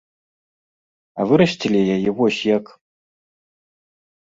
[1.19, 2.65] А вырасцілі яе вось як.